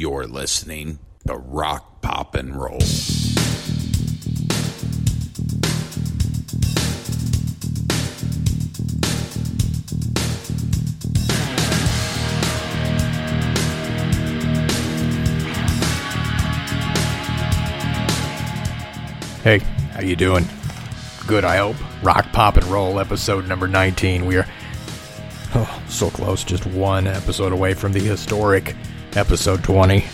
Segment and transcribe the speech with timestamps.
[0.00, 2.78] You're listening to Rock, Pop, and Roll.
[19.42, 19.58] Hey,
[19.92, 20.46] how you doing?
[21.26, 21.76] Good, I hope.
[22.02, 24.24] Rock, pop, and roll, episode number 19.
[24.24, 24.46] We are
[25.56, 28.74] oh, so close, just one episode away from the historic
[29.16, 30.04] episode 20.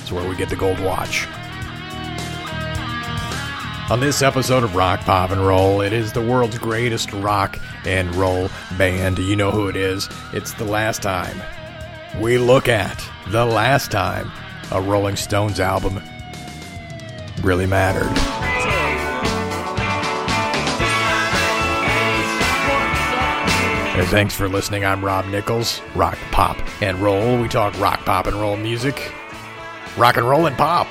[0.00, 1.26] It's where we get the gold watch.
[3.90, 8.14] On this episode of Rock, Pop, and Roll, it is the world's greatest rock and
[8.14, 9.18] roll band.
[9.18, 10.08] You know who it is.
[10.32, 11.40] It's the last time
[12.20, 14.30] we look at the last time
[14.72, 16.02] a Rolling Stones album
[17.42, 18.37] really mattered.
[23.98, 24.84] Hey, thanks for listening.
[24.84, 25.82] I'm Rob Nichols.
[25.96, 27.36] Rock, pop, and roll.
[27.36, 29.12] We talk rock, pop, and roll music.
[29.96, 30.86] Rock and roll and pop.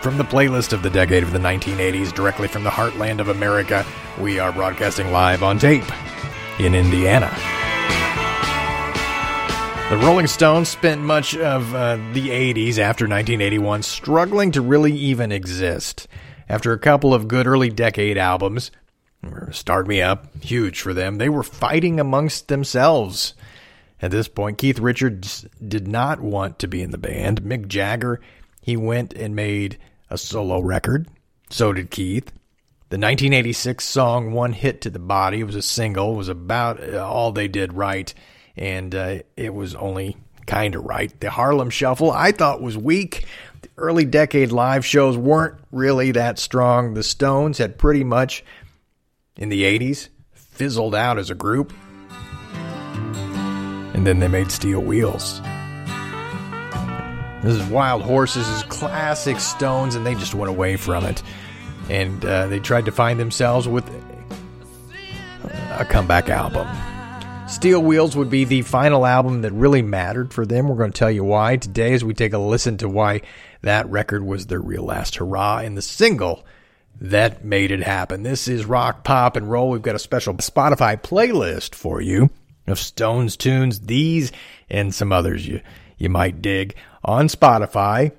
[0.00, 3.84] From the playlist of the decade of the 1980s, directly from the heartland of America,
[4.20, 5.82] we are broadcasting live on tape
[6.60, 7.36] in Indiana.
[9.90, 15.32] The Rolling Stones spent much of uh, the 80s after 1981 struggling to really even
[15.32, 16.06] exist.
[16.48, 18.70] After a couple of good early decade albums,
[19.52, 21.18] Start Me Up, huge for them.
[21.18, 23.34] They were fighting amongst themselves.
[24.00, 27.42] At this point, Keith Richards did not want to be in the band.
[27.42, 28.20] Mick Jagger,
[28.60, 29.78] he went and made
[30.10, 31.08] a solo record.
[31.50, 32.32] So did Keith.
[32.88, 37.32] The 1986 song One Hit to the Body was a single, was about uh, all
[37.32, 38.12] they did right,
[38.56, 41.18] and uh, it was only kind of right.
[41.20, 43.24] The Harlem Shuffle I thought was weak.
[43.62, 46.94] The early decade live shows weren't really that strong.
[46.94, 48.44] The Stones had pretty much
[49.36, 51.72] in the 80s, fizzled out as a group.
[53.94, 55.40] And then they made Steel Wheels.
[57.42, 61.22] This is Wild Horses, this is classic Stones, and they just went away from it.
[61.88, 63.84] And uh, they tried to find themselves with
[65.72, 66.68] a comeback album.
[67.48, 70.68] Steel Wheels would be the final album that really mattered for them.
[70.68, 73.22] We're going to tell you why today as we take a listen to why
[73.62, 75.58] that record was their real last hurrah.
[75.58, 76.46] And the single
[77.00, 78.22] that made it happen.
[78.22, 79.70] This is Rock, Pop, and Roll.
[79.70, 82.30] We've got a special Spotify playlist for you
[82.66, 84.32] of Stones tunes, these
[84.70, 85.60] and some others you,
[85.98, 88.12] you might dig on Spotify.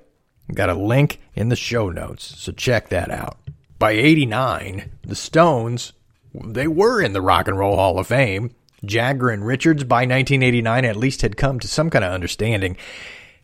[0.52, 3.38] Got a link in the show notes, so check that out.
[3.78, 5.92] By 89, the Stones,
[6.34, 8.54] they were in the Rock and Roll Hall of Fame.
[8.84, 12.76] Jagger and Richards by 1989 at least had come to some kind of understanding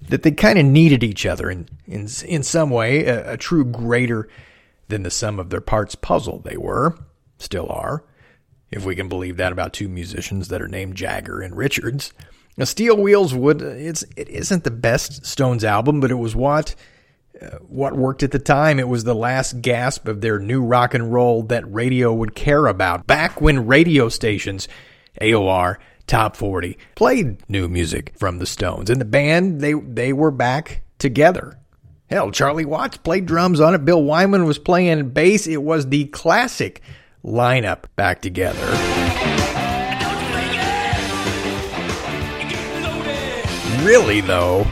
[0.09, 3.65] that they kind of needed each other in, in, in some way, a, a true
[3.65, 4.29] greater
[4.91, 6.97] than the sum of their parts puzzle they were,
[7.39, 8.05] still are,
[8.71, 12.13] if we can believe that about two musicians that are named Jagger and Richards.
[12.57, 16.75] Now, Steel Wheels would it's it isn't the best Stones album, but it was what
[17.41, 18.79] uh, what worked at the time.
[18.79, 22.67] It was the last gasp of their new rock and roll that radio would care
[22.67, 23.07] about.
[23.07, 24.69] Back when radio stations,
[25.21, 30.33] AOR, Top 40 played new music from the Stones, and the band they they were
[30.33, 31.60] back together.
[32.11, 33.85] Hell, Charlie Watts played drums on it.
[33.85, 35.47] Bill Wyman was playing bass.
[35.47, 36.83] It was the classic
[37.25, 38.67] lineup back together.
[43.87, 44.67] Really, though,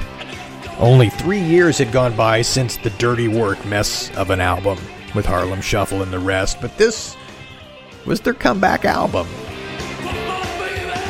[0.80, 4.76] only three years had gone by since the dirty work mess of an album
[5.14, 7.16] with Harlem Shuffle and the rest, but this
[8.04, 9.28] was their comeback album.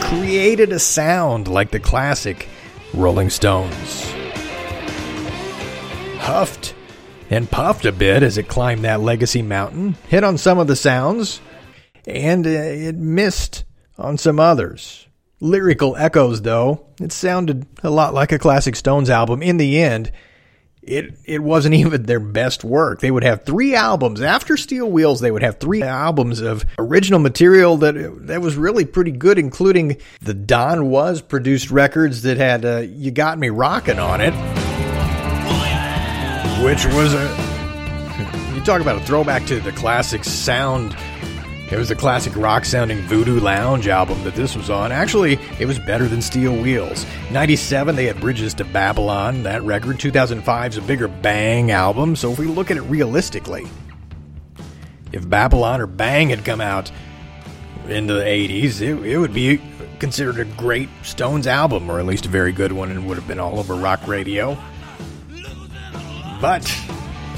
[0.02, 2.50] Created a sound like the classic
[2.92, 4.14] Rolling Stones
[6.28, 6.74] huffed
[7.30, 10.76] and puffed a bit as it climbed that legacy mountain, hit on some of the
[10.76, 11.40] sounds,
[12.06, 13.64] and uh, it missed
[13.96, 15.06] on some others.
[15.40, 19.42] Lyrical echoes, though, it sounded a lot like a classic Stones album.
[19.42, 20.12] In the end,
[20.82, 23.00] it it wasn't even their best work.
[23.00, 25.20] They would have three albums after Steel Wheels.
[25.20, 29.96] They would have three albums of original material that that was really pretty good, including
[30.20, 34.57] the Don Was produced records that had uh, "You Got Me Rockin'" on it
[36.62, 40.96] which was a you talk about a throwback to the classic sound.
[41.70, 44.90] It was the classic rock sounding Voodoo Lounge album that this was on.
[44.90, 47.06] Actually, it was better than Steel Wheels.
[47.30, 49.98] 97, they had Bridges to Babylon, that record.
[49.98, 52.16] 2005's a bigger bang album.
[52.16, 53.68] So if we look at it realistically,
[55.12, 56.90] if Babylon or Bang had come out
[57.86, 59.60] in the 80s, it, it would be
[59.98, 63.28] considered a great Stones album, or at least a very good one, and would have
[63.28, 64.56] been all over rock radio.
[66.40, 66.72] But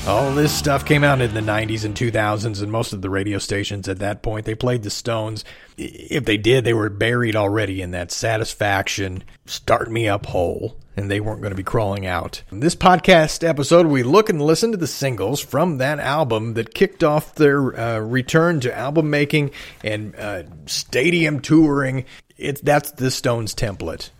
[0.06, 3.36] All this stuff came out in the 90s and 2000s, and most of the radio
[3.36, 5.44] stations at that point, they played the Stones.
[5.76, 11.10] If they did, they were buried already in that satisfaction, start me up hole, and
[11.10, 12.42] they weren't going to be crawling out.
[12.50, 16.74] In this podcast episode, we look and listen to the singles from that album that
[16.74, 19.50] kicked off their uh, return to album making
[19.84, 22.06] and uh, stadium touring.
[22.38, 24.10] It's that's the Stones template.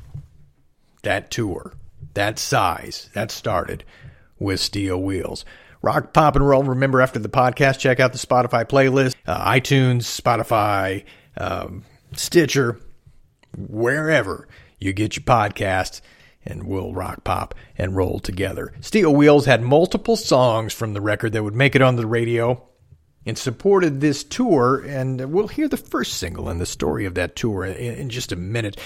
[1.02, 1.72] That tour,
[2.12, 3.82] that size, that started
[4.40, 5.44] with Steel Wheels.
[5.82, 6.64] Rock, pop, and roll.
[6.64, 11.04] Remember, after the podcast, check out the Spotify playlist, uh, iTunes, Spotify,
[11.36, 12.80] um, Stitcher,
[13.56, 14.48] wherever
[14.78, 16.00] you get your podcasts,
[16.44, 18.72] and we'll rock, pop, and roll together.
[18.80, 22.66] Steel Wheels had multiple songs from the record that would make it on the radio
[23.26, 24.82] and supported this tour.
[24.86, 28.32] And we'll hear the first single and the story of that tour in, in just
[28.32, 28.78] a minute.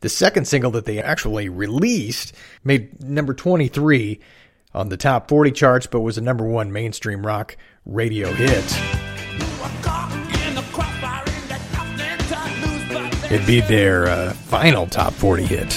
[0.00, 4.20] The second single that they actually released made number 23
[4.76, 7.56] on the top 40 charts, but was a number one mainstream rock
[7.86, 8.64] radio hit.
[13.32, 15.72] It'd be their uh, final top 40 hit.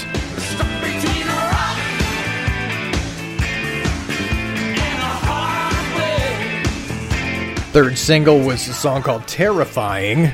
[7.72, 10.32] Third single was a song called Terrifying.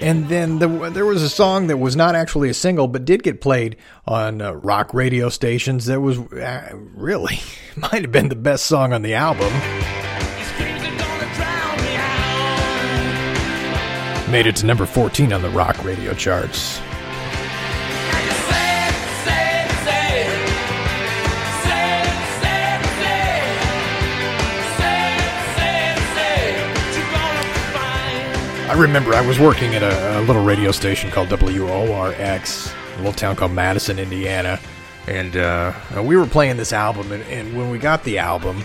[0.00, 3.22] And then the, there was a song that was not actually a single, but did
[3.22, 3.76] get played
[4.06, 5.86] on uh, rock radio stations.
[5.86, 7.40] That was uh, really
[7.76, 9.52] might have been the best song on the album.
[14.30, 16.80] Made it to number 14 on the rock radio charts.
[28.70, 33.12] I remember I was working at a, a little radio station called WORX, a little
[33.12, 34.60] town called Madison, Indiana,
[35.08, 35.72] and uh,
[36.04, 37.10] we were playing this album.
[37.10, 38.62] And, and, when we got the album,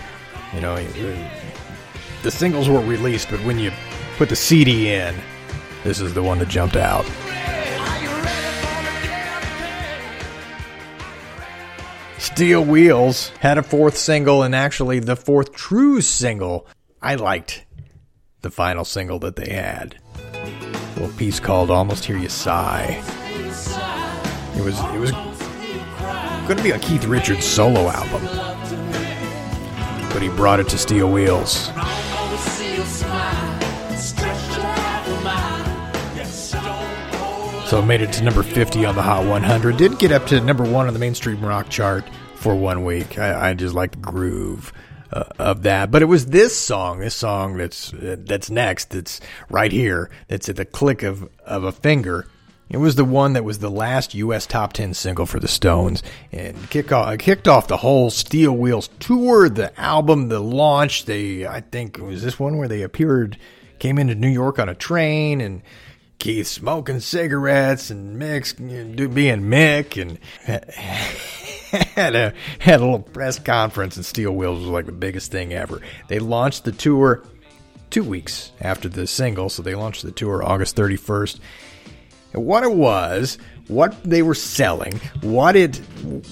[0.53, 0.75] you know,
[2.21, 3.71] the singles were released, but when you
[4.17, 5.15] put the CD in,
[5.83, 7.03] this is the one that jumped out.
[12.19, 16.67] Steel Wheels had a fourth single, and actually the fourth true single.
[17.01, 17.64] I liked
[18.45, 19.97] the final single that they had.
[20.31, 23.01] A little piece called "Almost Hear You Sigh."
[24.55, 25.09] It was it was
[26.45, 28.21] going to be a Keith Richards solo album,
[30.13, 31.71] but he brought it to Steel Wheels.
[37.67, 39.75] So it made it to number 50 on the Hot 100.
[39.75, 43.17] Did get up to number one on the mainstream rock chart for one week.
[43.17, 44.71] I, I just like the groove
[45.11, 45.91] uh, of that.
[45.91, 50.49] But it was this song, this song that's uh, that's next, that's right here, that's
[50.49, 52.27] at the click of of a finger.
[52.67, 54.47] It was the one that was the last U.S.
[54.47, 58.89] top ten single for the Stones, and kick off, kicked off the whole Steel Wheels
[58.99, 61.05] tour, the album, the launch.
[61.05, 63.37] They, I think, was this one where they appeared,
[63.77, 65.61] came into New York on a train, and
[66.19, 70.19] Keith smoking cigarettes and Mick being Mick, and
[71.95, 75.53] had a had a little press conference, and Steel Wheels was like the biggest thing
[75.53, 75.81] ever.
[76.07, 77.23] They launched the tour
[77.89, 81.39] two weeks after the single, so they launched the tour August 31st.
[82.35, 83.37] What it was,
[83.67, 85.77] what they were selling, what it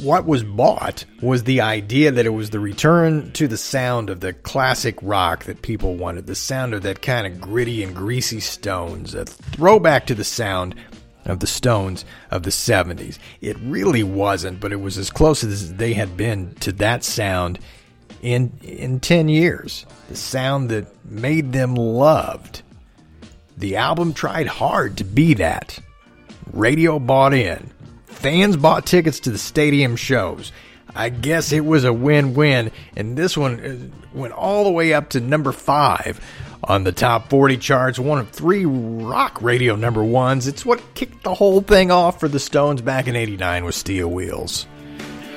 [0.02, 4.20] what was bought was the idea that it was the return to the sound of
[4.20, 8.40] the classic rock that people wanted, the sound of that kind of gritty and greasy
[8.40, 10.76] Stones, a throwback to the sound
[11.26, 13.18] of the Stones of the 70s.
[13.42, 17.60] It really wasn't, but it was as close as they had been to that sound
[18.22, 19.86] in in 10 years.
[20.10, 22.62] The sound that made them loved.
[23.58, 25.80] The album tried hard to be that.
[26.52, 27.70] Radio bought in.
[28.06, 30.52] Fans bought tickets to the stadium shows.
[30.96, 35.10] I guess it was a win-win, and this one uh, went all the way up
[35.10, 36.20] to number 5
[36.64, 40.48] on the top 40 charts, one of three rock radio number ones.
[40.48, 44.10] It's what kicked the whole thing off for the Stones back in 89 with Steel
[44.10, 44.68] Wheels.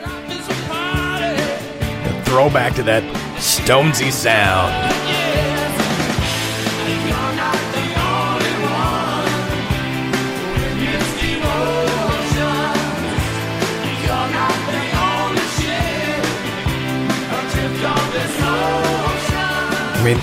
[0.05, 3.03] A throwback to that
[3.39, 4.95] Stonesy sound.
[20.07, 20.21] Mean,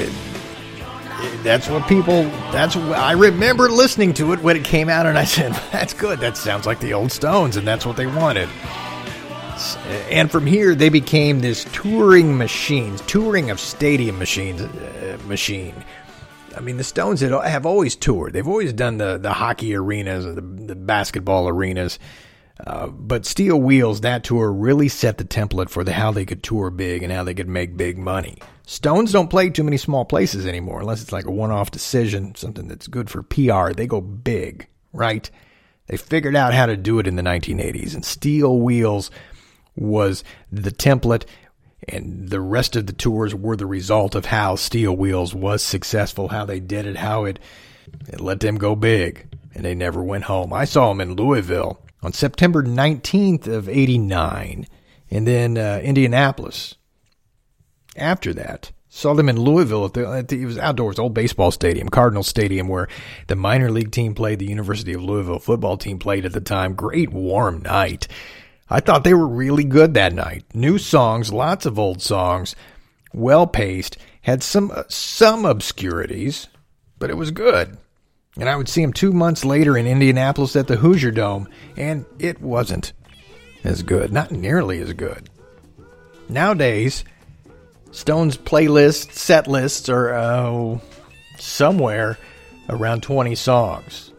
[1.43, 2.23] that's what people
[2.53, 5.93] that's what, i remember listening to it when it came out and i said that's
[5.93, 6.19] good.
[6.19, 8.49] That sounds like the old stones and that's what they wanted.
[10.09, 15.75] And from here they became this touring machines touring of stadium machines uh, machine.
[16.55, 18.33] I mean the stones have always toured.
[18.33, 21.99] They've always done the, the hockey arenas the, the basketball arenas
[22.65, 26.43] Uh, but Steel Wheels, that tour really set the template for the, how they could
[26.43, 28.37] tour big and how they could make big money.
[28.65, 32.35] Stones don't play too many small places anymore unless it's like a one off decision,
[32.35, 33.73] something that's good for PR.
[33.73, 35.29] They go big, right?
[35.87, 39.11] They figured out how to do it in the 1980s, and Steel Wheels
[39.75, 41.25] was the template,
[41.89, 46.29] and the rest of the tours were the result of how Steel Wheels was successful,
[46.29, 47.39] how they did it, how it,
[48.07, 50.53] it let them go big, and they never went home.
[50.53, 54.67] I saw them in Louisville on September 19th of 89,
[55.09, 56.75] and then uh, Indianapolis
[57.95, 58.71] after that.
[58.89, 62.21] Saw them in Louisville at the, at the, it was outdoors, old baseball stadium, Cardinal
[62.21, 62.87] Stadium, where
[63.25, 66.75] the minor league team played, the University of Louisville football team played at the time.
[66.75, 68.07] Great warm night.
[68.69, 70.45] I thought they were really good that night.
[70.53, 72.55] New songs, lots of old songs,
[73.13, 76.47] well paced, had some uh, some obscurities,
[76.99, 77.77] but it was good.
[78.37, 81.47] And I would see him two months later in Indianapolis at the Hoosier Dome,
[81.77, 82.93] and it wasn't
[83.63, 85.29] as good, not nearly as good.
[86.29, 87.03] Nowadays,
[87.91, 90.79] Stone's playlist set lists are uh,
[91.37, 92.17] somewhere
[92.69, 94.11] around 20 songs.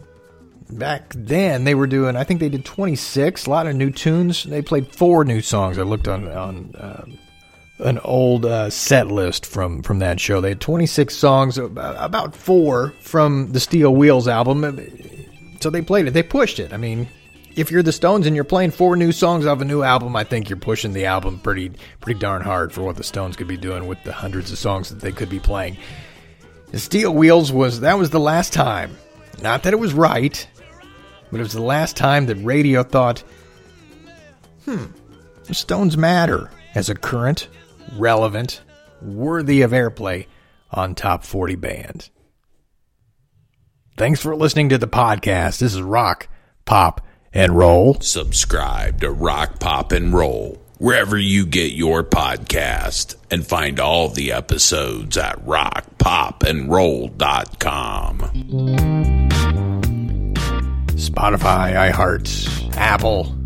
[0.70, 2.16] Back then, they were doing.
[2.16, 3.46] I think they did 26.
[3.46, 4.44] A lot of new tunes.
[4.44, 5.78] They played four new songs.
[5.78, 7.04] I looked on on uh,
[7.78, 10.40] an old uh, set list from from that show.
[10.40, 14.78] They had 26 songs, about, four from the Steel Wheels album.
[15.60, 16.12] So they played it.
[16.12, 16.72] They pushed it.
[16.72, 17.08] I mean,
[17.56, 20.24] if you're the Stones and you're playing four new songs off a new album, I
[20.24, 23.56] think you're pushing the album pretty pretty darn hard for what the Stones could be
[23.56, 25.76] doing with the hundreds of songs that they could be playing.
[26.70, 28.96] The Steel Wheels was that was the last time.
[29.42, 30.46] Not that it was right,
[31.30, 33.22] but it was the last time that radio thought,
[34.64, 34.86] "Hmm,
[35.44, 37.48] the Stones matter as a current,
[37.96, 38.62] relevant,
[39.02, 40.26] worthy of airplay
[40.70, 42.10] on top 40 band."
[43.96, 45.58] Thanks for listening to the podcast.
[45.58, 46.28] This is Rock,
[46.64, 47.00] Pop,
[47.32, 48.00] and roll.
[48.00, 54.32] Subscribe to Rock, Pop, and Roll wherever you get your podcast and find all the
[54.32, 58.18] episodes at rockpopandroll.com.
[60.96, 63.43] Spotify, iHeart, Apple.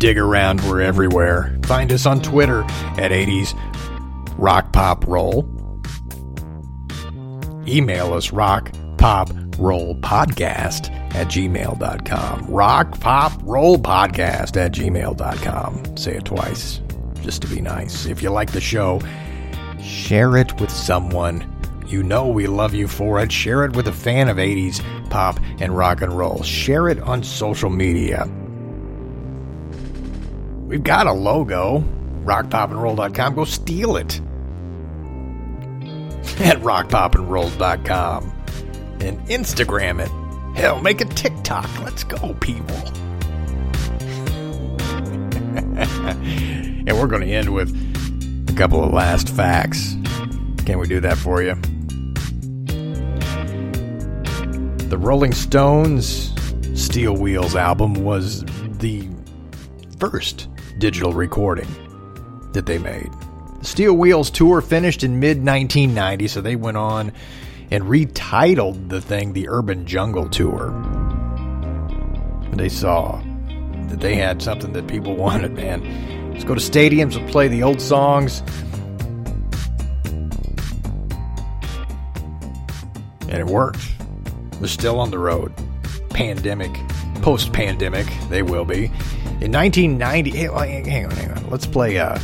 [0.00, 1.58] Dig around, we're everywhere.
[1.64, 3.54] Find us on Twitter at 80s
[4.38, 5.46] Rock Pop Roll.
[7.68, 9.28] Email us rock pop
[9.58, 12.46] roll podcast at gmail.com.
[12.46, 15.96] Rock Pop Roll Podcast at gmail.com.
[15.98, 16.80] Say it twice
[17.20, 18.06] just to be nice.
[18.06, 19.02] If you like the show,
[19.82, 21.44] share it with someone.
[21.86, 23.30] You know we love you for it.
[23.30, 26.42] Share it with a fan of 80s pop and rock and roll.
[26.42, 28.26] Share it on social media.
[30.70, 31.84] We've got a logo,
[32.24, 33.34] rockpopandroll.com.
[33.34, 34.20] Go steal it
[36.40, 38.32] at rockpopandroll.com
[39.00, 40.10] and Instagram it
[40.54, 41.68] Hell, make a TikTok.
[41.80, 42.76] Let's go, people.
[45.76, 47.70] and we're going to end with
[48.48, 49.96] a couple of last facts.
[50.66, 51.54] Can we do that for you?
[54.88, 56.34] The Rolling Stones
[56.74, 58.44] Steel Wheels album was
[58.80, 59.08] the
[59.98, 60.48] first
[60.80, 61.68] digital recording
[62.52, 63.10] that they made.
[63.60, 67.12] The Steel Wheels tour finished in mid 1990, so they went on
[67.70, 70.70] and retitled the thing the Urban Jungle Tour.
[72.52, 73.22] They saw
[73.88, 76.32] that they had something that people wanted, man.
[76.32, 78.42] Let's go to stadiums and play the old songs.
[83.28, 83.86] And it worked.
[84.58, 85.52] They're still on the road.
[86.08, 86.72] Pandemic,
[87.22, 88.86] post pandemic, they will be.
[89.40, 91.50] In 1990, hang on, hang on.
[91.50, 92.18] Let's play, uh,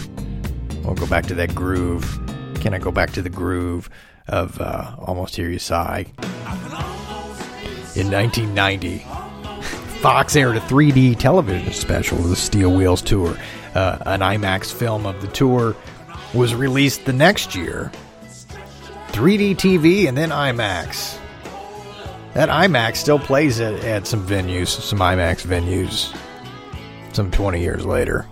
[0.84, 2.04] we'll go back to that groove.
[2.60, 3.88] Can I go back to the groove?
[4.28, 6.06] of uh, Almost Hear You Sigh.
[7.94, 8.98] In 1990,
[10.00, 13.36] Fox aired a 3D television special of the Steel Wheels Tour.
[13.74, 15.74] Uh, an IMAX film of the tour
[16.34, 17.90] was released the next year.
[19.08, 21.18] 3D TV and then IMAX.
[22.36, 26.14] That IMAX still plays at, at some venues, some IMAX venues,
[27.14, 28.26] some 20 years later.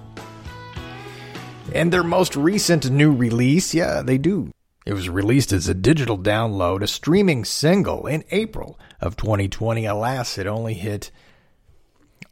[1.72, 4.52] And their most recent new release, yeah, they do
[4.84, 9.86] it was released as a digital download, a streaming single in April of 2020.
[9.86, 11.10] Alas, it only hit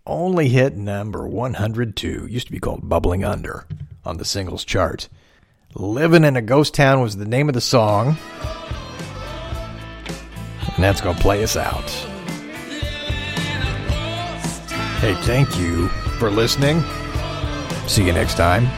[0.06, 2.26] only hit number 102.
[2.26, 3.66] Used to be called Bubbling Under
[4.04, 5.08] on the singles chart.
[5.74, 8.18] Living in a Ghost Town was the name of the song.
[10.74, 11.88] And that's going to play us out.
[15.00, 15.88] Hey, thank you
[16.18, 16.82] for listening.
[17.86, 18.68] See you next time.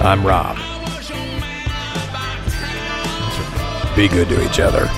[0.00, 0.56] I'm Rob.
[3.94, 4.88] Be good to each other.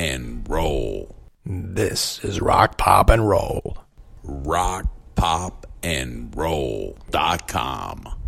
[0.00, 1.14] And roll.
[1.44, 3.76] This is Rock, Pop, and Roll.
[4.22, 8.19] Rock, pop, and roll.com.